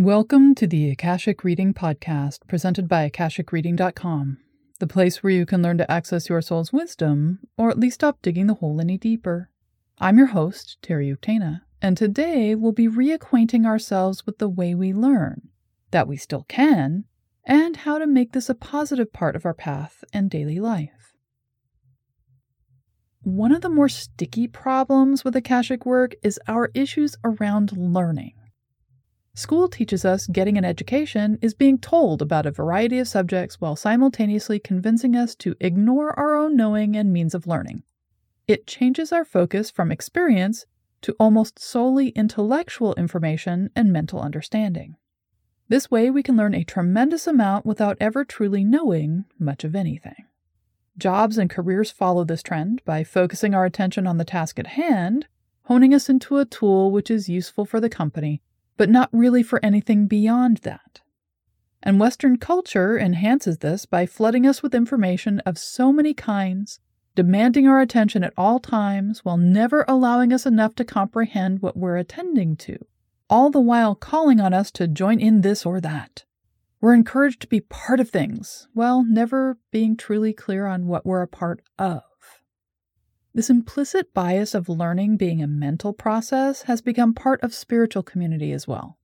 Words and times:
Welcome 0.00 0.54
to 0.54 0.66
the 0.66 0.88
Akashic 0.88 1.44
Reading 1.44 1.74
Podcast, 1.74 2.48
presented 2.48 2.88
by 2.88 3.10
AkashicReading.com, 3.10 4.38
the 4.78 4.86
place 4.86 5.22
where 5.22 5.30
you 5.30 5.44
can 5.44 5.60
learn 5.60 5.76
to 5.76 5.90
access 5.90 6.30
your 6.30 6.40
soul's 6.40 6.72
wisdom, 6.72 7.40
or 7.58 7.68
at 7.68 7.78
least 7.78 7.96
stop 7.96 8.22
digging 8.22 8.46
the 8.46 8.54
hole 8.54 8.80
any 8.80 8.96
deeper. 8.96 9.50
I'm 9.98 10.16
your 10.16 10.28
host, 10.28 10.78
Terry 10.80 11.14
Uktana, 11.14 11.60
and 11.82 11.98
today 11.98 12.54
we'll 12.54 12.72
be 12.72 12.88
reacquainting 12.88 13.66
ourselves 13.66 14.24
with 14.24 14.38
the 14.38 14.48
way 14.48 14.74
we 14.74 14.94
learn, 14.94 15.50
that 15.90 16.08
we 16.08 16.16
still 16.16 16.46
can, 16.48 17.04
and 17.44 17.76
how 17.76 17.98
to 17.98 18.06
make 18.06 18.32
this 18.32 18.48
a 18.48 18.54
positive 18.54 19.12
part 19.12 19.36
of 19.36 19.44
our 19.44 19.52
path 19.52 20.02
and 20.14 20.30
daily 20.30 20.58
life. 20.58 21.12
One 23.20 23.52
of 23.52 23.60
the 23.60 23.68
more 23.68 23.90
sticky 23.90 24.48
problems 24.48 25.24
with 25.26 25.36
Akashic 25.36 25.84
work 25.84 26.14
is 26.22 26.40
our 26.48 26.70
issues 26.72 27.16
around 27.22 27.76
learning. 27.76 28.32
School 29.40 29.70
teaches 29.70 30.04
us 30.04 30.26
getting 30.26 30.58
an 30.58 30.66
education 30.66 31.38
is 31.40 31.54
being 31.54 31.78
told 31.78 32.20
about 32.20 32.44
a 32.44 32.50
variety 32.50 32.98
of 32.98 33.08
subjects 33.08 33.58
while 33.58 33.74
simultaneously 33.74 34.58
convincing 34.58 35.16
us 35.16 35.34
to 35.36 35.56
ignore 35.60 36.12
our 36.20 36.36
own 36.36 36.56
knowing 36.56 36.94
and 36.94 37.10
means 37.10 37.34
of 37.34 37.46
learning. 37.46 37.82
It 38.46 38.66
changes 38.66 39.12
our 39.12 39.24
focus 39.24 39.70
from 39.70 39.90
experience 39.90 40.66
to 41.00 41.16
almost 41.18 41.58
solely 41.58 42.10
intellectual 42.10 42.92
information 42.96 43.70
and 43.74 43.90
mental 43.90 44.20
understanding. 44.20 44.96
This 45.68 45.90
way, 45.90 46.10
we 46.10 46.22
can 46.22 46.36
learn 46.36 46.54
a 46.54 46.62
tremendous 46.62 47.26
amount 47.26 47.64
without 47.64 47.96
ever 47.98 48.26
truly 48.26 48.62
knowing 48.62 49.24
much 49.38 49.64
of 49.64 49.74
anything. 49.74 50.26
Jobs 50.98 51.38
and 51.38 51.48
careers 51.48 51.90
follow 51.90 52.24
this 52.24 52.42
trend 52.42 52.82
by 52.84 53.04
focusing 53.04 53.54
our 53.54 53.64
attention 53.64 54.06
on 54.06 54.18
the 54.18 54.24
task 54.26 54.58
at 54.58 54.66
hand, 54.66 55.28
honing 55.62 55.94
us 55.94 56.10
into 56.10 56.36
a 56.36 56.44
tool 56.44 56.90
which 56.90 57.10
is 57.10 57.30
useful 57.30 57.64
for 57.64 57.80
the 57.80 57.88
company 57.88 58.42
but 58.80 58.88
not 58.88 59.10
really 59.12 59.42
for 59.42 59.62
anything 59.62 60.06
beyond 60.06 60.56
that. 60.62 61.02
And 61.82 62.00
Western 62.00 62.38
culture 62.38 62.98
enhances 62.98 63.58
this 63.58 63.84
by 63.84 64.06
flooding 64.06 64.46
us 64.46 64.62
with 64.62 64.74
information 64.74 65.40
of 65.40 65.58
so 65.58 65.92
many 65.92 66.14
kinds, 66.14 66.80
demanding 67.14 67.68
our 67.68 67.82
attention 67.82 68.24
at 68.24 68.32
all 68.38 68.58
times 68.58 69.22
while 69.22 69.36
never 69.36 69.84
allowing 69.86 70.32
us 70.32 70.46
enough 70.46 70.74
to 70.76 70.84
comprehend 70.86 71.60
what 71.60 71.76
we're 71.76 71.98
attending 71.98 72.56
to, 72.56 72.78
all 73.28 73.50
the 73.50 73.60
while 73.60 73.94
calling 73.94 74.40
on 74.40 74.54
us 74.54 74.70
to 74.70 74.88
join 74.88 75.20
in 75.20 75.42
this 75.42 75.66
or 75.66 75.78
that. 75.82 76.24
We're 76.80 76.94
encouraged 76.94 77.42
to 77.42 77.48
be 77.48 77.60
part 77.60 78.00
of 78.00 78.08
things, 78.08 78.66
while 78.72 79.04
never 79.04 79.58
being 79.70 79.94
truly 79.94 80.32
clear 80.32 80.64
on 80.64 80.86
what 80.86 81.04
we're 81.04 81.20
a 81.20 81.28
part 81.28 81.60
of. 81.78 82.00
This 83.32 83.50
implicit 83.50 84.12
bias 84.12 84.54
of 84.54 84.68
learning 84.68 85.16
being 85.16 85.40
a 85.40 85.46
mental 85.46 85.92
process 85.92 86.62
has 86.62 86.80
become 86.80 87.14
part 87.14 87.40
of 87.42 87.54
spiritual 87.54 88.02
community 88.02 88.52
as 88.52 88.66
well. 88.66 88.98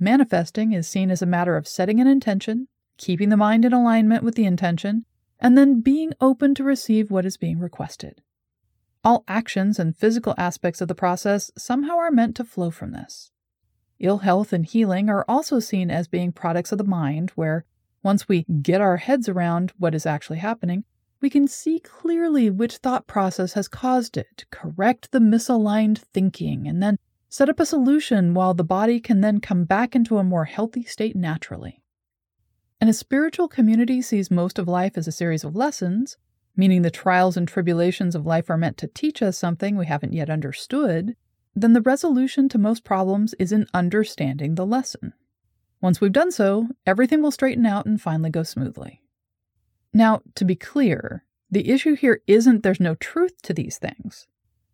Manifesting 0.00 0.72
is 0.72 0.88
seen 0.88 1.12
as 1.12 1.22
a 1.22 1.26
matter 1.26 1.56
of 1.56 1.68
setting 1.68 2.00
an 2.00 2.08
intention, 2.08 2.66
keeping 2.96 3.28
the 3.28 3.36
mind 3.36 3.64
in 3.64 3.72
alignment 3.72 4.24
with 4.24 4.34
the 4.34 4.44
intention, 4.44 5.04
and 5.38 5.56
then 5.56 5.80
being 5.80 6.12
open 6.20 6.56
to 6.56 6.64
receive 6.64 7.10
what 7.10 7.24
is 7.24 7.36
being 7.36 7.60
requested. 7.60 8.20
All 9.04 9.22
actions 9.28 9.78
and 9.78 9.96
physical 9.96 10.34
aspects 10.36 10.80
of 10.80 10.88
the 10.88 10.94
process 10.94 11.52
somehow 11.56 11.96
are 11.98 12.10
meant 12.10 12.34
to 12.36 12.44
flow 12.44 12.70
from 12.70 12.90
this. 12.90 13.30
Ill 14.00 14.18
health 14.18 14.52
and 14.52 14.66
healing 14.66 15.08
are 15.08 15.24
also 15.28 15.60
seen 15.60 15.88
as 15.88 16.08
being 16.08 16.32
products 16.32 16.72
of 16.72 16.78
the 16.78 16.84
mind, 16.84 17.30
where 17.36 17.64
once 18.02 18.28
we 18.28 18.44
get 18.60 18.80
our 18.80 18.96
heads 18.96 19.28
around 19.28 19.72
what 19.78 19.94
is 19.94 20.06
actually 20.06 20.38
happening, 20.38 20.82
we 21.22 21.30
can 21.30 21.46
see 21.46 21.78
clearly 21.78 22.50
which 22.50 22.78
thought 22.78 23.06
process 23.06 23.52
has 23.52 23.68
caused 23.68 24.16
it, 24.16 24.44
correct 24.50 25.12
the 25.12 25.20
misaligned 25.20 25.98
thinking, 25.98 26.66
and 26.66 26.82
then 26.82 26.98
set 27.28 27.48
up 27.48 27.60
a 27.60 27.64
solution 27.64 28.34
while 28.34 28.52
the 28.52 28.64
body 28.64 29.00
can 29.00 29.20
then 29.20 29.40
come 29.40 29.64
back 29.64 29.94
into 29.94 30.18
a 30.18 30.24
more 30.24 30.44
healthy 30.44 30.82
state 30.82 31.16
naturally. 31.16 31.82
And 32.80 32.90
a 32.90 32.94
spiritual 32.94 33.48
community 33.48 34.02
sees 34.02 34.30
most 34.30 34.58
of 34.58 34.66
life 34.66 34.98
as 34.98 35.06
a 35.06 35.12
series 35.12 35.44
of 35.44 35.54
lessons, 35.54 36.16
meaning 36.56 36.82
the 36.82 36.90
trials 36.90 37.36
and 37.36 37.46
tribulations 37.46 38.14
of 38.14 38.26
life 38.26 38.50
are 38.50 38.58
meant 38.58 38.76
to 38.78 38.88
teach 38.88 39.22
us 39.22 39.38
something 39.38 39.76
we 39.76 39.86
haven't 39.86 40.12
yet 40.12 40.28
understood, 40.28 41.16
then 41.54 41.72
the 41.72 41.80
resolution 41.80 42.48
to 42.48 42.58
most 42.58 42.82
problems 42.82 43.34
is 43.38 43.52
in 43.52 43.66
understanding 43.72 44.56
the 44.56 44.66
lesson. 44.66 45.12
Once 45.80 46.00
we've 46.00 46.12
done 46.12 46.30
so, 46.30 46.68
everything 46.86 47.22
will 47.22 47.30
straighten 47.30 47.66
out 47.66 47.86
and 47.86 48.00
finally 48.00 48.30
go 48.30 48.42
smoothly. 48.42 49.01
Now, 49.92 50.22
to 50.36 50.44
be 50.44 50.56
clear, 50.56 51.24
the 51.50 51.68
issue 51.68 51.94
here 51.94 52.22
isn't 52.26 52.62
there's 52.62 52.80
no 52.80 52.94
truth 52.94 53.42
to 53.42 53.52
these 53.52 53.78
things, 53.78 54.26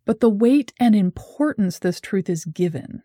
but 0.05 0.21
the 0.21 0.29
weight 0.29 0.73
and 0.79 0.95
importance 0.95 1.79
this 1.79 1.99
truth 1.99 2.29
is 2.29 2.45
given. 2.45 3.03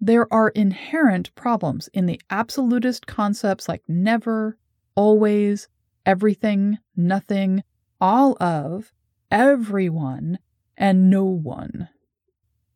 There 0.00 0.32
are 0.32 0.50
inherent 0.50 1.34
problems 1.34 1.88
in 1.88 2.06
the 2.06 2.20
absolutist 2.30 3.06
concepts 3.06 3.68
like 3.68 3.82
never, 3.88 4.56
always, 4.94 5.68
everything, 6.04 6.78
nothing, 6.94 7.64
all 8.00 8.36
of, 8.40 8.92
everyone, 9.30 10.38
and 10.76 11.10
no 11.10 11.24
one. 11.24 11.88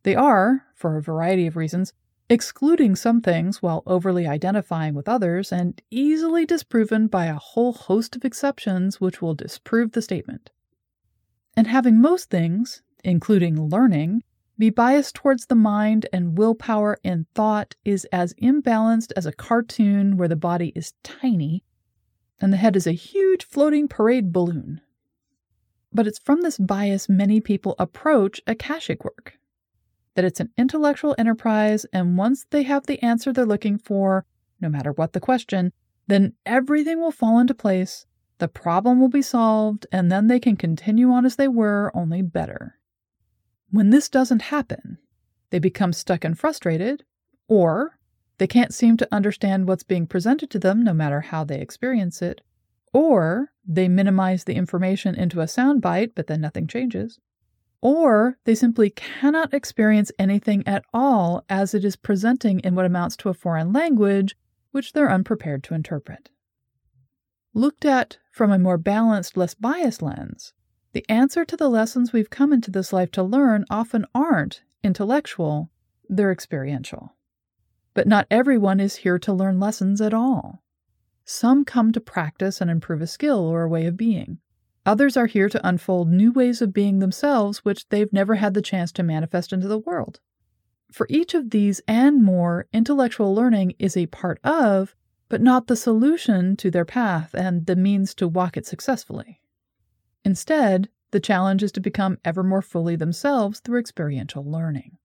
They 0.03 0.17
are, 0.17 0.65
for 0.75 0.97
a 0.97 1.03
variety 1.03 1.47
of 1.47 1.57
reasons, 1.57 1.93
excluding 2.31 2.95
some 2.95 3.21
things 3.21 3.61
while 3.61 3.83
overly 3.87 4.25
identifying 4.25 4.95
with 4.95 5.09
others, 5.09 5.51
and 5.51 5.83
easily 5.91 6.47
disproven 6.47 7.09
by 7.09 7.27
a 7.27 7.35
whole 7.35 7.73
host 7.73 8.15
of 8.15 8.25
exceptions 8.25 9.01
which 9.01 9.21
will 9.21 9.35
disprove 9.35 9.91
the 9.93 10.01
statement. 10.01 10.49
And 11.57 11.67
having 11.67 12.01
most 12.01 12.31
things, 12.31 12.83
including 13.03 13.61
learning, 13.61 14.23
be 14.57 14.71
biased 14.71 15.17
towards 15.17 15.47
the 15.47 15.57
mind 15.57 16.07
and 16.13 16.39
willpower 16.39 16.99
in 17.03 17.27
thought 17.35 17.75
is 17.85 18.05
as 18.13 18.33
imbalanced 18.35 19.11
as 19.17 19.27
a 19.27 19.33
cartoon 19.33 20.17
where 20.17 20.29
the 20.29 20.37
body 20.37 20.73
is 20.77 20.93
tiny 21.03 21.65
and 22.41 22.53
the 22.53 22.59
head 22.59 22.77
is 22.77 22.87
a 22.87 22.93
huge 22.93 23.45
floating 23.45 23.89
parade 23.89 24.33
balloon. 24.33 24.81
But 25.93 26.07
it's 26.07 26.21
from 26.21 26.43
this 26.43 26.59
bias 26.59 27.09
many 27.09 27.41
people 27.41 27.75
approach 27.79 28.41
Akashic 28.47 29.03
work 29.05 29.40
that 30.15 30.25
it's 30.25 30.41
an 30.41 30.51
intellectual 30.57 31.15
enterprise, 31.19 31.87
and 31.93 32.19
once 32.19 32.47
they 32.51 32.63
have 32.65 32.87
the 32.87 33.03
answer 33.03 33.33
they're 33.33 33.47
looking 33.47 33.79
for, 33.79 34.25
no 34.61 34.69
matter 34.69 34.93
what 34.93 35.13
the 35.13 35.21
question, 35.21 35.73
then 36.07 36.33
everything 36.45 37.01
will 37.01 37.13
fall 37.13 37.39
into 37.39 37.55
place, 37.55 38.07
the 38.39 38.49
problem 38.49 39.01
will 39.01 39.09
be 39.09 39.23
solved, 39.23 39.87
and 39.93 40.11
then 40.11 40.27
they 40.27 40.41
can 40.41 40.57
continue 40.57 41.11
on 41.11 41.25
as 41.25 41.37
they 41.37 41.49
were, 41.49 41.93
only 41.95 42.23
better. 42.23 42.79
When 43.71 43.91
this 43.91 44.09
doesn't 44.09 44.43
happen, 44.43 44.99
they 45.51 45.59
become 45.59 45.93
stuck 45.93 46.25
and 46.25 46.39
frustrated, 46.39 47.05
or 47.49 47.99
they 48.39 48.47
can't 48.47 48.75
seem 48.75 48.97
to 48.97 49.09
understand 49.13 49.69
what's 49.69 49.83
being 49.83 50.07
presented 50.07 50.51
to 50.51 50.59
them 50.59 50.83
no 50.83 50.95
matter 50.95 51.21
how 51.21 51.45
they 51.45 51.61
experience 51.61 52.23
it, 52.23 52.41
or 52.93 53.53
they 53.65 53.87
minimize 53.87 54.45
the 54.45 54.55
information 54.55 55.15
into 55.15 55.41
a 55.41 55.45
soundbite, 55.45 56.13
but 56.15 56.27
then 56.27 56.41
nothing 56.41 56.67
changes 56.67 57.21
or 57.83 58.37
they 58.45 58.55
simply 58.55 58.91
cannot 58.91 59.55
experience 59.55 60.13
anything 60.19 60.67
at 60.67 60.85
all 60.93 61.45
as 61.49 61.75
it 61.75 61.85
is 61.85 61.97
presenting 61.97 62.61
in 62.61 62.75
what 62.75 62.87
amounts 62.87 63.17
to 63.17 63.29
a 63.29 63.35
foreign 63.35 63.73
language, 63.73 64.37
which 64.71 64.93
they're 64.93 65.11
unprepared 65.11 65.63
to 65.65 65.75
interpret. 65.75 66.31
Looked 67.55 67.85
at 67.85 68.19
from 68.31 68.53
a 68.53 68.59
more 68.59 68.79
balanced, 68.79 69.37
less 69.37 69.55
biased 69.55 70.03
lens, 70.03 70.53
the 70.93 71.05
answer 71.09 71.45
to 71.45 71.57
the 71.57 71.69
lessons 71.69 72.13
we've 72.13 72.31
come 72.31 72.53
into 72.53 72.71
this 72.71 72.93
life 72.93 73.11
to 73.13 73.23
learn 73.23 73.65
often 73.71 74.07
aren't 74.15 74.63
intellectual, 74.83 75.71
they're 76.09 76.33
experiential. 76.33 77.15
But 77.95 78.09
not 78.09 78.27
everyone 78.31 78.81
is 78.81 78.97
here 78.97 79.19
to 79.21 79.33
learn 79.33 79.61
lessons 79.61 80.01
at 80.01 80.15
all. 80.15 80.63
Some 81.25 81.65
come 81.65 81.93
to 81.93 82.01
practice 82.01 82.61
and 82.61 82.71
improve 82.71 83.01
a 83.01 83.07
skill 83.07 83.39
or 83.39 83.63
a 83.63 83.69
way 83.69 83.87
of 83.87 83.97
being. 83.97 84.39
Others 84.87 85.17
are 85.17 85.27
here 85.27 85.49
to 85.49 85.67
unfold 85.67 86.11
new 86.11 86.33
ways 86.33 86.63
of 86.63 86.73
being 86.73 86.99
themselves, 86.99 87.65
which 87.65 87.89
they've 87.91 88.13
never 88.13 88.37
had 88.37 88.55
the 88.55 88.63
chance 88.63 88.91
to 88.93 89.03
manifest 89.03 89.53
into 89.53 89.69
the 89.69 89.79
world. 89.79 90.21
For 90.91 91.07
each 91.11 91.35
of 91.35 91.51
these 91.51 91.81
and 91.87 92.23
more, 92.23 92.67
intellectual 92.73 93.35
learning 93.35 93.75
is 93.79 93.97
a 93.97 94.07
part 94.07 94.41
of, 94.43 94.97
but 95.29 95.41
not 95.41 95.67
the 95.67 95.77
solution 95.77 96.57
to 96.57 96.71
their 96.71 96.85
path 96.85 97.35
and 97.35 97.67
the 97.67 97.77
means 97.77 98.15
to 98.17 98.27
walk 98.27 98.57
it 98.57 98.67
successfully. 98.67 99.41
Instead, 100.25 100.89
the 101.13 101.21
challenge 101.21 101.63
is 101.63 101.73
to 101.73 101.81
become 101.81 102.19
ever 102.25 102.43
more 102.43 102.63
fully 102.63 102.97
themselves 102.97 103.61
through 103.61 103.81
experiential 103.81 104.45
learning. 104.45 104.97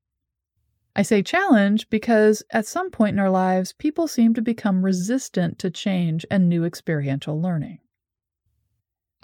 I 0.96 1.02
say 1.02 1.22
challenge 1.22 1.90
because 1.90 2.42
at 2.52 2.66
some 2.66 2.90
point 2.90 3.16
in 3.16 3.20
our 3.20 3.30
lives, 3.30 3.74
people 3.74 4.08
seem 4.08 4.34
to 4.36 4.42
become 4.42 4.86
resistant 4.86 5.60
to 5.60 5.70
change 5.70 6.26
and 6.32 6.48
new 6.48 6.64
experiential 6.64 7.40
learning. 7.42 7.80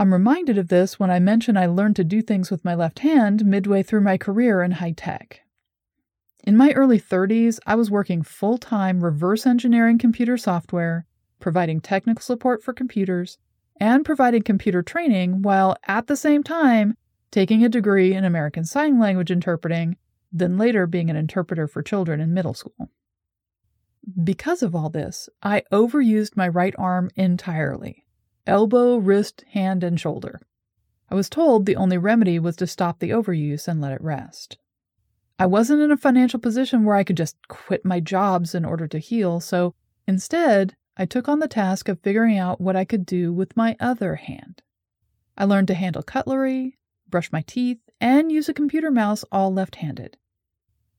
I'm 0.01 0.13
reminded 0.13 0.57
of 0.57 0.69
this 0.69 1.00
when 1.00 1.12
I 1.12 1.19
mention 1.19 1.56
I 1.56 1.68
learned 1.68 1.95
to 1.98 2.03
do 2.03 2.24
things 2.24 2.50
with 2.50 2.65
my 2.65 2.74
left 2.74 2.98
hand 3.06 3.45
midway 3.45 3.83
through 3.83 4.01
my 4.01 4.18
career 4.18 4.63
in 4.63 4.71
high 4.71 4.94
tech. 4.94 5.42
In 6.44 6.57
my 6.57 6.71
early 6.71 7.00
30s, 7.00 7.59
I 7.68 7.75
was 7.75 7.92
working 7.92 8.24
full 8.24 8.57
time 8.57 9.03
reverse 9.03 9.45
engineering 9.45 10.00
computer 10.00 10.38
software, 10.38 11.06
providing 11.39 11.81
technical 11.81 12.24
support 12.24 12.63
for 12.63 12.74
computers, 12.74 13.38
and 13.80 14.03
providing 14.03 14.42
computer 14.42 14.81
training 14.81 15.44
while 15.44 15.77
at 15.83 16.07
the 16.07 16.15
same 16.15 16.42
time 16.42 16.98
taking 17.30 17.63
a 17.63 17.69
degree 17.69 18.15
in 18.15 18.25
American 18.25 18.65
Sign 18.65 18.98
Language 18.98 19.30
interpreting, 19.30 19.98
then 20.31 20.57
later 20.57 20.88
being 20.88 21.12
an 21.12 21.15
interpreter 21.15 21.68
for 21.68 21.83
children 21.83 22.19
in 22.19 22.33
middle 22.33 22.56
school. 22.56 22.89
Because 24.24 24.63
of 24.63 24.74
all 24.74 24.89
this, 24.89 25.30
I 25.44 25.62
overused 25.71 26.36
my 26.36 26.48
right 26.48 26.74
arm 26.80 27.12
entirely 27.15 28.07
elbow, 28.47 28.97
wrist, 28.97 29.43
hand, 29.51 29.83
and 29.83 29.99
shoulder. 29.99 30.41
I 31.09 31.15
was 31.15 31.29
told 31.29 31.65
the 31.65 31.75
only 31.75 31.97
remedy 31.97 32.39
was 32.39 32.55
to 32.57 32.67
stop 32.67 32.99
the 32.99 33.09
overuse 33.09 33.67
and 33.67 33.81
let 33.81 33.91
it 33.91 34.01
rest. 34.01 34.57
I 35.38 35.45
wasn't 35.45 35.81
in 35.81 35.91
a 35.91 35.97
financial 35.97 36.39
position 36.39 36.85
where 36.85 36.95
I 36.95 37.03
could 37.03 37.17
just 37.17 37.35
quit 37.47 37.83
my 37.83 37.99
jobs 37.99 38.55
in 38.55 38.63
order 38.63 38.88
to 38.88 38.99
heal, 38.99 39.39
so 39.39 39.75
instead, 40.07 40.75
I 40.95 41.05
took 41.05 41.27
on 41.27 41.39
the 41.39 41.47
task 41.47 41.89
of 41.89 41.99
figuring 41.99 42.38
out 42.38 42.61
what 42.61 42.75
I 42.75 42.85
could 42.85 43.05
do 43.05 43.33
with 43.33 43.57
my 43.57 43.75
other 43.79 44.15
hand. 44.15 44.61
I 45.38 45.45
learned 45.45 45.67
to 45.69 45.73
handle 45.73 46.03
cutlery, 46.03 46.77
brush 47.09 47.31
my 47.31 47.41
teeth, 47.41 47.79
and 47.99 48.31
use 48.31 48.47
a 48.47 48.53
computer 48.53 48.91
mouse 48.91 49.25
all 49.31 49.53
left 49.53 49.77
handed. 49.77 50.17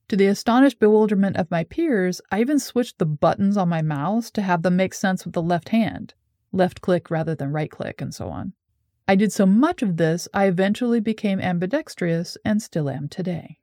To 0.09 0.15
the 0.15 0.27
astonished 0.27 0.79
bewilderment 0.79 1.37
of 1.37 1.49
my 1.49 1.63
peers, 1.63 2.21
I 2.31 2.41
even 2.41 2.59
switched 2.59 2.99
the 2.99 3.05
buttons 3.05 3.57
on 3.57 3.69
my 3.69 3.81
mouse 3.81 4.29
to 4.31 4.41
have 4.41 4.61
them 4.61 4.75
make 4.75 4.93
sense 4.93 5.25
with 5.25 5.33
the 5.33 5.41
left 5.41 5.69
hand 5.69 6.13
left 6.53 6.81
click 6.81 7.11
rather 7.11 7.35
than 7.35 7.51
right 7.51 7.69
click, 7.69 8.01
and 8.01 8.13
so 8.13 8.29
on. 8.29 8.53
I 9.07 9.15
did 9.15 9.33
so 9.33 9.45
much 9.45 9.81
of 9.81 9.97
this, 9.97 10.29
I 10.33 10.45
eventually 10.45 11.01
became 11.01 11.41
ambidextrous 11.41 12.37
and 12.45 12.61
still 12.61 12.89
am 12.89 13.09
today. 13.09 13.59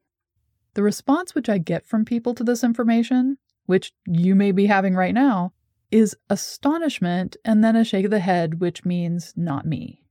The 0.75 0.83
response 0.83 1.35
which 1.35 1.49
I 1.49 1.59
get 1.59 1.87
from 1.87 2.05
people 2.05 2.35
to 2.35 2.45
this 2.45 2.63
information, 2.63 3.39
which 3.67 3.93
you 4.07 4.35
may 4.35 4.53
be 4.53 4.67
having 4.67 4.95
right 4.95 5.15
now, 5.15 5.53
is 5.91 6.17
astonishment 6.29 7.37
and 7.45 7.65
then 7.65 7.75
a 7.75 7.85
shake 7.85 8.05
of 8.05 8.11
the 8.11 8.21
head, 8.21 8.61
which 8.61 8.85
means 8.85 9.33
not 9.37 9.67
me. 9.67 10.05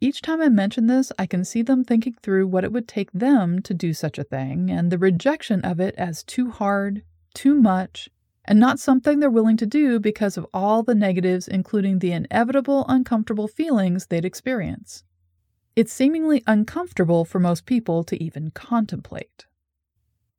Each 0.00 0.20
time 0.20 0.40
I 0.40 0.48
mention 0.48 0.86
this, 0.86 1.12
I 1.18 1.26
can 1.26 1.44
see 1.44 1.62
them 1.62 1.84
thinking 1.84 2.16
through 2.22 2.48
what 2.48 2.64
it 2.64 2.72
would 2.72 2.88
take 2.88 3.12
them 3.12 3.62
to 3.62 3.72
do 3.72 3.94
such 3.94 4.18
a 4.18 4.24
thing 4.24 4.70
and 4.70 4.90
the 4.90 4.98
rejection 4.98 5.60
of 5.62 5.80
it 5.80 5.94
as 5.96 6.24
too 6.24 6.50
hard, 6.50 7.04
too 7.34 7.54
much, 7.54 8.08
and 8.44 8.58
not 8.58 8.78
something 8.78 9.20
they're 9.20 9.30
willing 9.30 9.56
to 9.56 9.66
do 9.66 10.00
because 10.00 10.36
of 10.36 10.46
all 10.52 10.82
the 10.82 10.94
negatives, 10.94 11.48
including 11.48 11.98
the 11.98 12.12
inevitable 12.12 12.84
uncomfortable 12.88 13.48
feelings 13.48 14.06
they'd 14.06 14.24
experience. 14.24 15.04
It's 15.76 15.92
seemingly 15.92 16.42
uncomfortable 16.46 17.24
for 17.24 17.38
most 17.38 17.66
people 17.66 18.04
to 18.04 18.22
even 18.22 18.50
contemplate. 18.50 19.46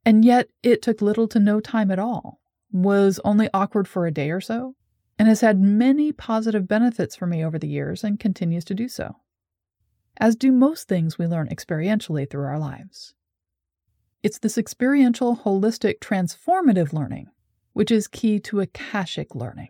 And 0.04 0.24
yet, 0.24 0.48
it 0.62 0.82
took 0.82 1.00
little 1.00 1.26
to 1.28 1.40
no 1.40 1.60
time 1.60 1.90
at 1.90 1.98
all, 1.98 2.40
was 2.70 3.18
only 3.24 3.48
awkward 3.54 3.88
for 3.88 4.06
a 4.06 4.12
day 4.12 4.30
or 4.30 4.40
so, 4.40 4.76
and 5.18 5.26
has 5.26 5.40
had 5.40 5.60
many 5.60 6.12
positive 6.12 6.68
benefits 6.68 7.16
for 7.16 7.26
me 7.26 7.44
over 7.44 7.58
the 7.58 7.68
years 7.68 8.04
and 8.04 8.20
continues 8.20 8.64
to 8.66 8.74
do 8.74 8.88
so 8.88 9.16
as 10.18 10.36
do 10.36 10.52
most 10.52 10.88
things 10.88 11.18
we 11.18 11.26
learn 11.26 11.48
experientially 11.48 12.28
through 12.28 12.44
our 12.44 12.58
lives. 12.58 13.14
It's 14.22 14.38
this 14.38 14.56
experiential, 14.56 15.36
holistic, 15.38 15.98
transformative 15.98 16.92
learning 16.92 17.28
which 17.74 17.90
is 17.90 18.08
key 18.08 18.40
to 18.40 18.60
Akashic 18.60 19.34
learning. 19.34 19.68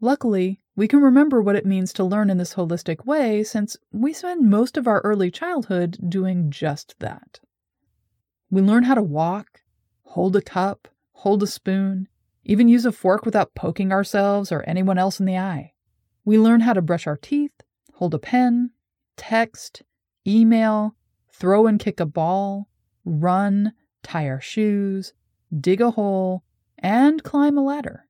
Luckily, 0.00 0.60
we 0.74 0.88
can 0.88 1.00
remember 1.00 1.40
what 1.42 1.56
it 1.56 1.66
means 1.66 1.92
to 1.92 2.04
learn 2.04 2.30
in 2.30 2.38
this 2.38 2.54
holistic 2.54 3.04
way 3.04 3.44
since 3.44 3.76
we 3.92 4.12
spend 4.12 4.48
most 4.48 4.76
of 4.76 4.88
our 4.88 5.00
early 5.02 5.30
childhood 5.30 5.98
doing 6.08 6.50
just 6.50 6.98
that. 6.98 7.38
We 8.50 8.62
learn 8.62 8.84
how 8.84 8.94
to 8.94 9.02
walk, 9.02 9.60
hold 10.02 10.34
a 10.34 10.42
cup, 10.42 10.88
hold 11.12 11.42
a 11.42 11.46
spoon, 11.46 12.08
even 12.44 12.66
use 12.66 12.86
a 12.86 12.92
fork 12.92 13.26
without 13.26 13.54
poking 13.54 13.92
ourselves 13.92 14.50
or 14.50 14.62
anyone 14.62 14.98
else 14.98 15.20
in 15.20 15.26
the 15.26 15.36
eye. 15.36 15.74
We 16.24 16.38
learn 16.38 16.60
how 16.60 16.72
to 16.72 16.82
brush 16.82 17.06
our 17.06 17.18
teeth, 17.18 17.52
hold 17.92 18.14
a 18.14 18.18
pen, 18.18 18.70
text, 19.16 19.82
email, 20.26 20.96
throw 21.30 21.66
and 21.66 21.78
kick 21.78 22.00
a 22.00 22.06
ball, 22.06 22.68
run, 23.04 23.74
tie 24.02 24.28
our 24.28 24.40
shoes, 24.40 25.12
dig 25.60 25.82
a 25.82 25.90
hole, 25.90 26.42
and 26.80 27.22
climb 27.22 27.56
a 27.56 27.62
ladder. 27.62 28.06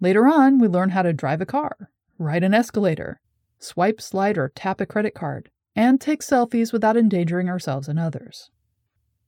Later 0.00 0.26
on, 0.26 0.58
we 0.58 0.68
learn 0.68 0.90
how 0.90 1.02
to 1.02 1.12
drive 1.12 1.40
a 1.40 1.46
car, 1.46 1.90
ride 2.18 2.44
an 2.44 2.54
escalator, 2.54 3.20
swipe, 3.58 4.00
slide, 4.00 4.38
or 4.38 4.52
tap 4.54 4.80
a 4.80 4.86
credit 4.86 5.14
card, 5.14 5.50
and 5.76 6.00
take 6.00 6.22
selfies 6.22 6.72
without 6.72 6.96
endangering 6.96 7.48
ourselves 7.48 7.88
and 7.88 7.98
others. 7.98 8.50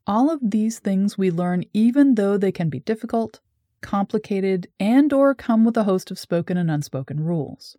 All 0.07 0.31
of 0.31 0.41
these 0.43 0.79
things 0.79 1.17
we 1.17 1.31
learn 1.31 1.65
even 1.73 2.15
though 2.15 2.37
they 2.37 2.53
can 2.53 2.69
be 2.69 2.81
difficult, 2.81 3.41
complicated, 3.81 4.69
and 4.79 5.13
or 5.13 5.35
come 5.35 5.65
with 5.65 5.77
a 5.77 5.85
host 5.85 6.11
of 6.11 6.19
spoken 6.19 6.57
and 6.57 6.71
unspoken 6.71 7.21
rules. 7.21 7.77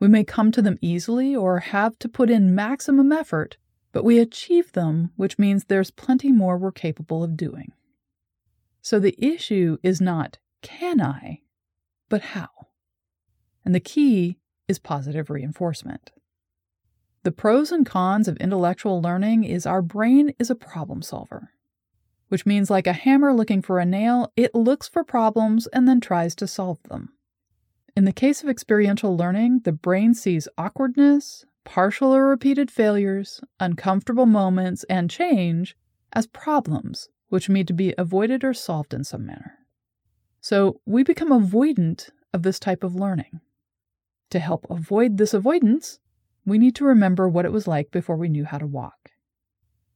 We 0.00 0.08
may 0.08 0.24
come 0.24 0.52
to 0.52 0.62
them 0.62 0.78
easily 0.80 1.34
or 1.34 1.58
have 1.58 1.98
to 1.98 2.08
put 2.08 2.30
in 2.30 2.54
maximum 2.54 3.10
effort, 3.12 3.56
but 3.92 4.04
we 4.04 4.18
achieve 4.18 4.72
them, 4.72 5.10
which 5.16 5.38
means 5.38 5.64
there's 5.64 5.90
plenty 5.90 6.30
more 6.30 6.56
we're 6.56 6.72
capable 6.72 7.24
of 7.24 7.36
doing. 7.36 7.72
So 8.82 8.98
the 8.98 9.16
issue 9.18 9.78
is 9.82 10.00
not 10.00 10.38
can 10.62 11.00
I, 11.00 11.42
but 12.08 12.22
how. 12.22 12.48
And 13.64 13.74
the 13.74 13.80
key 13.80 14.38
is 14.66 14.78
positive 14.78 15.30
reinforcement. 15.30 16.12
The 17.22 17.32
pros 17.32 17.72
and 17.72 17.84
cons 17.84 18.28
of 18.28 18.36
intellectual 18.38 19.02
learning 19.02 19.44
is 19.44 19.66
our 19.66 19.82
brain 19.82 20.34
is 20.38 20.50
a 20.50 20.54
problem 20.54 21.02
solver, 21.02 21.52
which 22.28 22.46
means, 22.46 22.70
like 22.70 22.86
a 22.86 22.92
hammer 22.92 23.32
looking 23.32 23.60
for 23.60 23.78
a 23.78 23.84
nail, 23.84 24.32
it 24.36 24.54
looks 24.54 24.88
for 24.88 25.04
problems 25.04 25.66
and 25.68 25.86
then 25.86 26.00
tries 26.00 26.34
to 26.36 26.46
solve 26.46 26.82
them. 26.84 27.12
In 27.96 28.04
the 28.04 28.12
case 28.12 28.42
of 28.42 28.48
experiential 28.48 29.16
learning, 29.16 29.62
the 29.64 29.72
brain 29.72 30.14
sees 30.14 30.48
awkwardness, 30.56 31.44
partial 31.64 32.14
or 32.14 32.28
repeated 32.28 32.70
failures, 32.70 33.40
uncomfortable 33.58 34.26
moments, 34.26 34.84
and 34.84 35.10
change 35.10 35.76
as 36.12 36.26
problems 36.26 37.08
which 37.28 37.48
need 37.48 37.66
to 37.68 37.74
be 37.74 37.94
avoided 37.98 38.44
or 38.44 38.54
solved 38.54 38.94
in 38.94 39.04
some 39.04 39.26
manner. 39.26 39.58
So 40.40 40.80
we 40.86 41.02
become 41.02 41.30
avoidant 41.30 42.10
of 42.32 42.42
this 42.42 42.58
type 42.58 42.84
of 42.84 42.94
learning. 42.94 43.40
To 44.30 44.38
help 44.38 44.66
avoid 44.70 45.16
this 45.16 45.34
avoidance, 45.34 45.98
we 46.44 46.58
need 46.58 46.74
to 46.76 46.84
remember 46.84 47.28
what 47.28 47.44
it 47.44 47.52
was 47.52 47.66
like 47.66 47.90
before 47.90 48.16
we 48.16 48.28
knew 48.28 48.44
how 48.44 48.58
to 48.58 48.66
walk. 48.66 49.10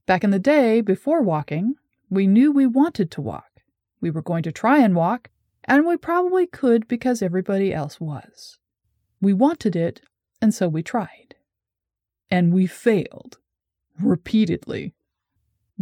Back 0.06 0.24
in 0.24 0.30
the 0.30 0.38
day, 0.38 0.80
before 0.80 1.22
walking, 1.22 1.74
we 2.10 2.26
knew 2.26 2.50
we 2.52 2.66
wanted 2.66 3.10
to 3.12 3.20
walk. 3.20 3.62
We 4.00 4.10
were 4.10 4.22
going 4.22 4.42
to 4.42 4.52
try 4.52 4.78
and 4.78 4.94
walk, 4.94 5.30
and 5.64 5.86
we 5.86 5.96
probably 5.96 6.46
could 6.46 6.88
because 6.88 7.22
everybody 7.22 7.72
else 7.72 8.00
was. 8.00 8.58
We 9.20 9.32
wanted 9.32 9.76
it, 9.76 10.02
and 10.40 10.52
so 10.52 10.68
we 10.68 10.82
tried. 10.82 11.36
And 12.30 12.52
we 12.52 12.66
failed. 12.66 13.38
Repeatedly. 14.00 14.94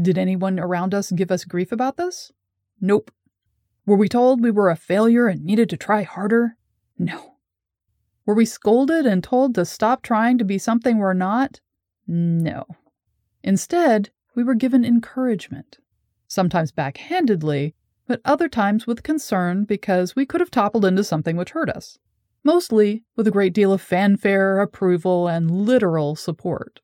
Did 0.00 0.18
anyone 0.18 0.58
around 0.58 0.94
us 0.94 1.12
give 1.12 1.30
us 1.30 1.44
grief 1.44 1.72
about 1.72 1.96
this? 1.96 2.32
Nope. 2.80 3.10
Were 3.86 3.96
we 3.96 4.08
told 4.08 4.42
we 4.42 4.50
were 4.50 4.70
a 4.70 4.76
failure 4.76 5.26
and 5.26 5.44
needed 5.44 5.68
to 5.70 5.76
try 5.76 6.02
harder? 6.02 6.56
No. 6.98 7.36
Were 8.26 8.34
we 8.34 8.44
scolded 8.44 9.06
and 9.06 9.24
told 9.24 9.54
to 9.54 9.64
stop 9.64 10.02
trying 10.02 10.38
to 10.38 10.44
be 10.44 10.58
something 10.58 10.98
we're 10.98 11.14
not? 11.14 11.60
No. 12.06 12.66
Instead, 13.42 14.10
we 14.34 14.44
were 14.44 14.54
given 14.54 14.84
encouragement, 14.84 15.78
sometimes 16.28 16.72
backhandedly, 16.72 17.74
but 18.06 18.20
other 18.24 18.48
times 18.48 18.86
with 18.86 19.02
concern 19.02 19.64
because 19.64 20.14
we 20.14 20.26
could 20.26 20.40
have 20.40 20.50
toppled 20.50 20.84
into 20.84 21.04
something 21.04 21.36
which 21.36 21.50
hurt 21.50 21.70
us, 21.70 21.98
mostly 22.44 23.02
with 23.16 23.26
a 23.26 23.30
great 23.32 23.54
deal 23.54 23.72
of 23.72 23.80
fanfare, 23.80 24.60
approval, 24.60 25.28
and 25.28 25.50
literal 25.50 26.16
support. 26.16 26.80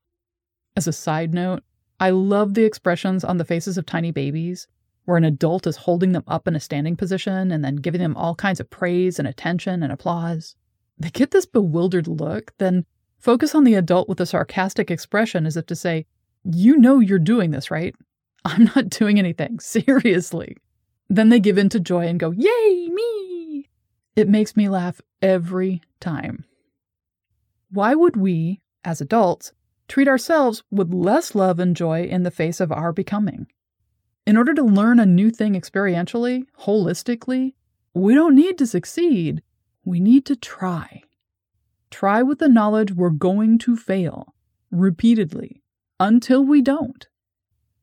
As 0.77 0.87
a 0.87 0.93
side 0.93 1.35
note, 1.35 1.63
I 1.99 2.11
love 2.11 2.55
the 2.55 2.65
expressions 2.65 3.25
on 3.25 3.39
the 3.39 3.45
faces 3.45 3.79
of 3.79 3.87
tiny 3.87 4.11
babies 4.11 4.69
where 5.07 5.17
an 5.17 5.25
adult 5.25 5.67
is 5.67 5.77
holding 5.77 6.13
them 6.13 6.25
up 6.27 6.47
in 6.47 6.57
a 6.57 6.61
standing 6.61 6.97
position 6.97 7.51
and 7.51 7.65
then 7.65 7.77
giving 7.77 8.01
them 8.01 8.17
all 8.17 8.35
kinds 8.35 8.61
of 8.61 8.69
praise 8.69 9.19
and 9.19 9.27
attention 9.27 9.83
and 9.83 9.93
applause. 9.93 10.57
They 10.99 11.11
get 11.11 11.31
this 11.31 11.47
bewildered 11.47 12.09
look, 12.09 12.53
then 12.59 12.85
focus 13.19 13.55
on 13.55 13.65
the 13.65 13.75
adult 13.75 14.09
with 14.09 14.21
a 14.21 14.27
sarcastic 14.27 14.91
expression 14.91 15.47
as 15.47 15.57
if 15.57 15.67
to 15.67 15.77
say, 15.77 16.07
You 16.45 16.77
know 16.77 16.99
you're 16.99 17.19
doing 17.19 17.53
this, 17.53 17.71
right? 17.71 17.95
I'm 18.45 18.71
not 18.75 18.91
doing 18.91 19.19
anything, 19.19 19.61
seriously. 19.61 20.57
Then 21.09 21.29
they 21.29 21.41
give 21.41 21.57
in 21.57 21.69
to 21.71 21.81
joy 21.81 22.07
and 22.07 22.19
go, 22.19 22.33
Yay, 22.33 22.89
me! 22.93 23.69
It 24.17 24.29
makes 24.29 24.57
me 24.57 24.69
laugh 24.69 25.01
every 25.23 25.83
time. 26.01 26.45
Why 27.71 27.95
would 27.95 28.17
we, 28.17 28.61
as 28.85 29.01
adults, 29.01 29.53
treat 29.89 30.09
ourselves 30.09 30.63
with 30.71 30.93
less 30.93 31.35
love 31.35 31.59
and 31.59 31.77
joy 31.77 32.05
in 32.05 32.23
the 32.23 32.31
face 32.31 32.61
of 32.61 32.73
our 32.73 32.93
becoming? 32.93 33.47
In 34.27 34.37
order 34.37 34.55
to 34.55 34.63
learn 34.63 34.99
a 34.99 35.07
new 35.07 35.31
thing 35.31 35.55
experientially, 35.55 36.45
holistically, 36.61 37.55
we 37.95 38.15
don't 38.15 38.35
need 38.35 38.59
to 38.59 38.67
succeed. 38.67 39.43
We 39.85 40.01
need 40.01 40.27
to 40.27 40.37
try. 40.37 41.03
Try 41.91 42.23
with 42.23 42.41
the 42.41 42.49
knowledge 42.49 42.93
we're 42.93 43.11
going 43.11 43.59
to 43.59 43.77
fail 43.77 44.35
repeatedly 44.71 45.63
until 46.01 46.45
we 46.45 46.61
don't 46.61 47.07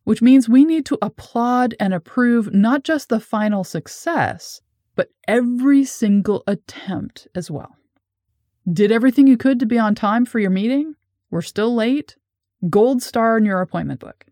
which 0.03 0.22
means 0.22 0.50
we 0.50 0.65
need 0.65 0.86
to 0.86 0.98
applaud 1.01 1.75
and 1.79 1.93
approve 1.93 2.53
not 2.53 2.83
just 2.83 3.10
the 3.10 3.19
final 3.19 3.63
success, 3.63 4.62
but 4.95 5.10
every 5.27 5.83
single 5.83 6.43
attempt 6.45 7.27
as 7.36 7.50
well. 7.50 7.77
Did 8.72 8.91
everything 8.91 9.27
you 9.27 9.38
could 9.38 9.60
to 9.60 9.65
be 9.65 9.79
on 9.79 9.95
time 9.95 10.25
for 10.25 10.39
your 10.39 10.50
meeting? 10.50 10.95
We're 11.34 11.42
still 11.42 11.74
late? 11.74 12.16
Gold 12.70 13.02
star 13.02 13.40
in 13.40 13.44
your 13.44 13.60
appointment 13.60 14.00
book. 14.00 14.28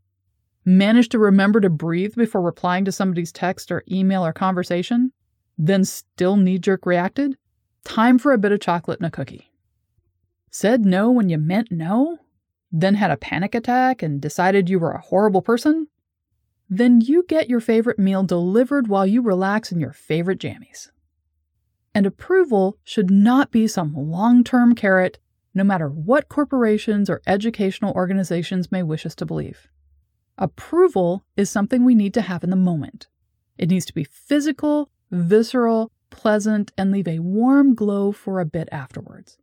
Managed 0.65 1.09
to 1.13 1.17
remember 1.17 1.59
to 1.59 1.67
breathe 1.67 2.13
before 2.13 2.43
replying 2.43 2.85
to 2.85 2.91
somebody's 2.91 3.31
text 3.31 3.71
or 3.71 3.83
email 3.89 4.23
or 4.23 4.31
conversation? 4.31 5.11
then 5.57 5.83
still 5.83 6.37
knee 6.37 6.59
jerk 6.59 6.85
reacted? 6.85 7.37
Time 7.83 8.19
for 8.19 8.33
a 8.33 8.37
bit 8.37 8.51
of 8.51 8.59
chocolate 8.59 8.99
and 8.99 9.07
a 9.07 9.09
cookie. 9.09 9.51
Said 10.51 10.85
no 10.85 11.09
when 11.09 11.27
you 11.27 11.39
meant 11.39 11.71
no? 11.71 12.19
Then 12.71 12.93
had 12.93 13.09
a 13.09 13.17
panic 13.17 13.55
attack 13.55 14.03
and 14.03 14.21
decided 14.21 14.69
you 14.69 14.77
were 14.77 14.91
a 14.91 15.01
horrible 15.01 15.41
person? 15.41 15.87
Then 16.69 17.01
you 17.01 17.25
get 17.27 17.49
your 17.49 17.61
favorite 17.61 17.97
meal 17.97 18.21
delivered 18.21 18.87
while 18.87 19.07
you 19.07 19.23
relax 19.23 19.71
in 19.71 19.79
your 19.79 19.93
favorite 19.93 20.37
jammies. 20.37 20.91
And 21.95 22.05
approval 22.05 22.77
should 22.83 23.09
not 23.09 23.49
be 23.49 23.67
some 23.67 23.95
long 23.95 24.43
term 24.43 24.75
carrot, 24.75 25.17
no 25.53 25.63
matter 25.63 25.89
what 25.89 26.29
corporations 26.29 27.09
or 27.09 27.21
educational 27.27 27.93
organizations 27.93 28.71
may 28.71 28.83
wish 28.83 29.05
us 29.05 29.15
to 29.15 29.25
believe. 29.25 29.67
Approval 30.37 31.23
is 31.35 31.49
something 31.49 31.83
we 31.83 31.95
need 31.95 32.13
to 32.13 32.21
have 32.21 32.43
in 32.43 32.49
the 32.49 32.55
moment. 32.55 33.07
It 33.57 33.69
needs 33.69 33.85
to 33.85 33.93
be 33.93 34.03
physical, 34.03 34.89
visceral, 35.11 35.91
pleasant, 36.09 36.71
and 36.77 36.91
leave 36.91 37.07
a 37.07 37.19
warm 37.19 37.75
glow 37.75 38.11
for 38.11 38.39
a 38.39 38.45
bit 38.45 38.69
afterwards. 38.71 39.37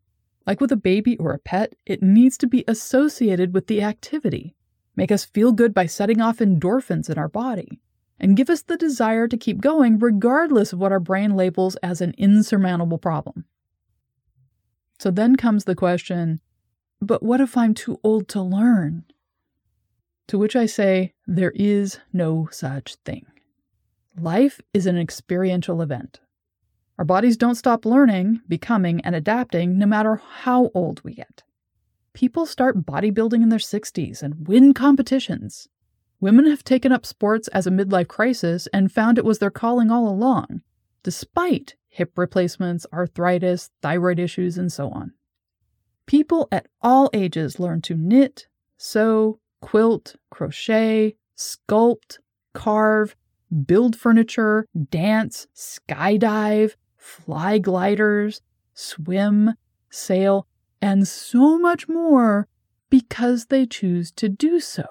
Like 0.46 0.60
with 0.60 0.72
a 0.72 0.76
baby 0.76 1.16
or 1.18 1.32
a 1.32 1.38
pet, 1.38 1.74
it 1.84 2.02
needs 2.02 2.38
to 2.38 2.46
be 2.46 2.64
associated 2.66 3.52
with 3.52 3.66
the 3.66 3.82
activity, 3.82 4.56
make 4.96 5.12
us 5.12 5.24
feel 5.24 5.52
good 5.52 5.74
by 5.74 5.86
setting 5.86 6.20
off 6.20 6.38
endorphins 6.38 7.10
in 7.10 7.18
our 7.18 7.28
body, 7.28 7.80
and 8.18 8.36
give 8.36 8.48
us 8.48 8.62
the 8.62 8.76
desire 8.76 9.28
to 9.28 9.36
keep 9.36 9.60
going 9.60 9.98
regardless 9.98 10.72
of 10.72 10.78
what 10.78 10.90
our 10.90 11.00
brain 11.00 11.36
labels 11.36 11.76
as 11.76 12.00
an 12.00 12.14
insurmountable 12.16 12.98
problem. 12.98 13.44
So 14.98 15.10
then 15.10 15.36
comes 15.36 15.64
the 15.64 15.74
question 15.74 16.40
but 17.00 17.22
what 17.22 17.40
if 17.40 17.56
I'm 17.56 17.74
too 17.74 18.00
old 18.02 18.28
to 18.28 18.42
learn? 18.42 19.04
To 20.28 20.38
which 20.38 20.56
I 20.56 20.66
say, 20.66 21.14
there 21.26 21.52
is 21.54 22.00
no 22.12 22.48
such 22.50 22.96
thing. 22.96 23.26
Life 24.18 24.60
is 24.74 24.86
an 24.86 24.98
experiential 24.98 25.80
event. 25.80 26.20
Our 26.98 27.04
bodies 27.04 27.36
don't 27.36 27.54
stop 27.54 27.86
learning, 27.86 28.40
becoming, 28.48 29.00
and 29.02 29.14
adapting 29.14 29.78
no 29.78 29.86
matter 29.86 30.16
how 30.16 30.70
old 30.74 31.00
we 31.04 31.14
get. 31.14 31.44
People 32.14 32.44
start 32.44 32.84
bodybuilding 32.84 33.42
in 33.42 33.48
their 33.48 33.60
60s 33.60 34.22
and 34.22 34.48
win 34.48 34.74
competitions. 34.74 35.68
Women 36.20 36.46
have 36.46 36.64
taken 36.64 36.90
up 36.90 37.06
sports 37.06 37.46
as 37.48 37.68
a 37.68 37.70
midlife 37.70 38.08
crisis 38.08 38.66
and 38.72 38.90
found 38.90 39.16
it 39.18 39.24
was 39.24 39.38
their 39.38 39.52
calling 39.52 39.92
all 39.92 40.08
along, 40.08 40.62
despite 41.04 41.76
hip 41.88 42.16
replacements, 42.16 42.86
arthritis, 42.92 43.70
thyroid 43.82 44.18
issues, 44.18 44.58
and 44.58 44.72
so 44.72 44.90
on. 44.90 45.12
People 46.06 46.48
at 46.50 46.66
all 46.80 47.10
ages 47.12 47.58
learn 47.58 47.82
to 47.82 47.94
knit, 47.94 48.46
sew, 48.76 49.40
quilt, 49.60 50.16
crochet, 50.30 51.16
sculpt, 51.36 52.18
carve, 52.54 53.16
build 53.66 53.96
furniture, 53.96 54.66
dance, 54.90 55.46
skydive, 55.54 56.74
fly 56.96 57.58
gliders, 57.58 58.40
swim, 58.74 59.54
sail, 59.90 60.46
and 60.80 61.08
so 61.08 61.58
much 61.58 61.88
more 61.88 62.48
because 62.90 63.46
they 63.46 63.66
choose 63.66 64.10
to 64.12 64.28
do 64.28 64.60
so, 64.60 64.86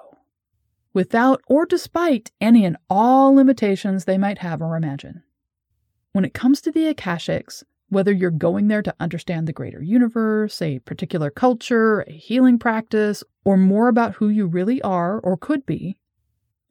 without 0.92 1.40
or 1.46 1.66
despite 1.66 2.30
any 2.40 2.64
and 2.64 2.76
all 2.88 3.34
limitations 3.34 4.04
they 4.04 4.18
might 4.18 4.38
have 4.38 4.60
or 4.62 4.76
imagine. 4.76 5.22
When 6.12 6.24
it 6.24 6.34
comes 6.34 6.60
to 6.62 6.72
the 6.72 6.92
Akashics, 6.92 7.62
whether 7.90 8.12
you're 8.12 8.30
going 8.30 8.68
there 8.68 8.82
to 8.82 8.94
understand 9.00 9.46
the 9.46 9.52
greater 9.52 9.82
universe, 9.82 10.60
a 10.60 10.78
particular 10.80 11.30
culture, 11.30 12.02
a 12.02 12.12
healing 12.12 12.58
practice, 12.58 13.24
or 13.44 13.56
more 13.56 13.88
about 13.88 14.14
who 14.14 14.28
you 14.28 14.46
really 14.46 14.80
are 14.82 15.18
or 15.20 15.36
could 15.36 15.64
be, 15.64 15.98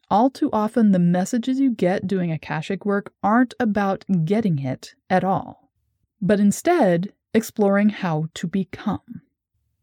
all 0.10 0.30
too 0.30 0.50
often 0.54 0.92
the 0.92 1.00
messages 1.00 1.60
you 1.60 1.72
get 1.72 2.08
doing 2.08 2.32
Akashic 2.32 2.86
work 2.86 3.14
aren't 3.24 3.54
about 3.60 4.06
getting 4.26 4.60
it 4.60 4.96
at 5.10 5.24
all, 5.24 5.72
but 6.22 6.40
instead 6.40 7.12
exploring 7.34 7.90
how 7.90 8.28
to 8.36 8.48
become. 8.48 9.22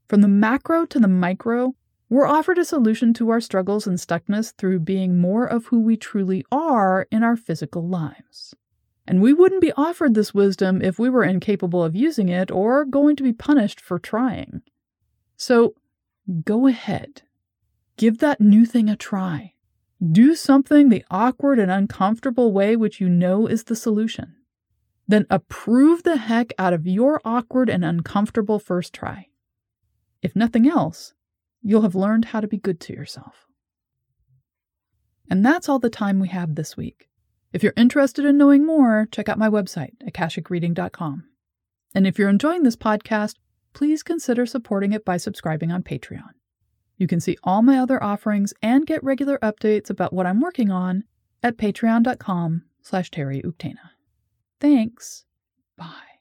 From 0.08 0.20
the 0.20 0.28
macro 0.28 0.86
to 0.86 0.98
the 0.98 1.08
micro, 1.08 1.74
we're 2.08 2.26
offered 2.26 2.58
a 2.58 2.64
solution 2.64 3.12
to 3.14 3.30
our 3.30 3.40
struggles 3.40 3.86
and 3.86 3.98
stuckness 3.98 4.54
through 4.56 4.80
being 4.80 5.18
more 5.18 5.46
of 5.46 5.66
who 5.66 5.80
we 5.80 5.96
truly 5.96 6.44
are 6.52 7.06
in 7.10 7.22
our 7.22 7.36
physical 7.36 7.86
lives. 7.86 8.54
And 9.06 9.20
we 9.20 9.32
wouldn't 9.32 9.60
be 9.60 9.72
offered 9.72 10.14
this 10.14 10.32
wisdom 10.32 10.80
if 10.80 10.98
we 10.98 11.10
were 11.10 11.24
incapable 11.24 11.84
of 11.84 11.94
using 11.94 12.28
it 12.28 12.50
or 12.50 12.84
going 12.84 13.16
to 13.16 13.22
be 13.22 13.32
punished 13.32 13.80
for 13.80 13.98
trying. 13.98 14.62
So 15.36 15.74
go 16.44 16.66
ahead. 16.66 17.22
Give 17.96 18.18
that 18.18 18.40
new 18.40 18.64
thing 18.64 18.88
a 18.88 18.96
try. 18.96 19.54
Do 20.02 20.34
something 20.34 20.88
the 20.88 21.04
awkward 21.10 21.58
and 21.58 21.70
uncomfortable 21.70 22.52
way 22.52 22.76
which 22.76 23.00
you 23.00 23.08
know 23.08 23.46
is 23.46 23.64
the 23.64 23.76
solution. 23.76 24.36
Then 25.06 25.26
approve 25.28 26.02
the 26.02 26.16
heck 26.16 26.52
out 26.58 26.72
of 26.72 26.86
your 26.86 27.20
awkward 27.24 27.68
and 27.68 27.84
uncomfortable 27.84 28.58
first 28.58 28.94
try. 28.94 29.28
If 30.22 30.34
nothing 30.34 30.66
else, 30.66 31.12
you'll 31.62 31.82
have 31.82 31.94
learned 31.94 32.26
how 32.26 32.40
to 32.40 32.48
be 32.48 32.56
good 32.56 32.80
to 32.80 32.94
yourself. 32.94 33.46
And 35.30 35.44
that's 35.44 35.68
all 35.68 35.78
the 35.78 35.90
time 35.90 36.20
we 36.20 36.28
have 36.28 36.54
this 36.54 36.76
week. 36.76 37.08
If 37.54 37.62
you're 37.62 37.72
interested 37.76 38.24
in 38.24 38.36
knowing 38.36 38.66
more, 38.66 39.06
check 39.12 39.28
out 39.28 39.38
my 39.38 39.48
website, 39.48 39.92
akashicreading.com. 40.04 41.24
And 41.94 42.04
if 42.04 42.18
you're 42.18 42.28
enjoying 42.28 42.64
this 42.64 42.74
podcast, 42.74 43.36
please 43.72 44.02
consider 44.02 44.44
supporting 44.44 44.92
it 44.92 45.04
by 45.04 45.18
subscribing 45.18 45.70
on 45.70 45.84
Patreon. 45.84 46.32
You 46.96 47.06
can 47.06 47.20
see 47.20 47.38
all 47.44 47.62
my 47.62 47.78
other 47.78 48.02
offerings 48.02 48.54
and 48.60 48.88
get 48.88 49.04
regular 49.04 49.38
updates 49.38 49.88
about 49.88 50.12
what 50.12 50.26
I'm 50.26 50.40
working 50.40 50.72
on 50.72 51.04
at 51.44 51.56
patreon.com 51.56 52.64
slash 52.82 53.10
Thanks. 54.60 55.24
Bye. 55.76 56.13